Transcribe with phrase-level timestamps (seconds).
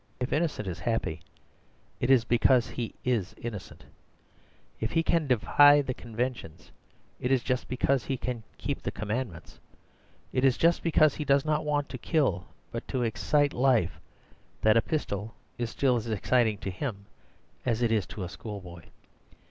[0.19, 1.21] If Innocent is happy,
[1.99, 3.85] it is because he IS innocent.
[4.79, 6.71] If he can defy the conventions,
[7.19, 9.59] it is just because he can keep the commandments.
[10.33, 13.99] It is just because he does not want to kill but to excite to life
[14.63, 17.05] that a pistol is still as exciting to him
[17.63, 18.85] as it is to a schoolboy.